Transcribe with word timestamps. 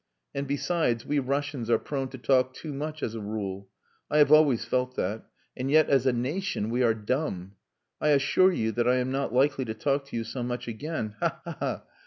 And 0.33 0.47
besides, 0.47 1.05
we 1.05 1.19
Russians 1.19 1.69
are 1.69 1.77
prone 1.77 2.07
to 2.07 2.17
talk 2.17 2.55
too 2.55 2.73
much 2.73 3.03
as 3.03 3.13
a 3.13 3.19
rule. 3.19 3.69
I 4.09 4.17
have 4.17 4.31
always 4.31 4.65
felt 4.65 4.95
that. 4.95 5.27
And 5.55 5.69
yet, 5.69 5.91
as 5.91 6.07
a 6.07 6.11
nation, 6.11 6.71
we 6.71 6.81
are 6.81 6.95
dumb. 6.95 7.51
I 8.01 8.07
assure 8.07 8.51
you 8.51 8.71
that 8.71 8.87
I 8.87 8.95
am 8.95 9.11
not 9.11 9.31
likely 9.31 9.63
to 9.65 9.75
talk 9.75 10.05
to 10.05 10.17
you 10.17 10.23
so 10.23 10.41
much 10.41 10.67
again 10.67 11.17
ha! 11.19 11.39
ha! 11.45 11.83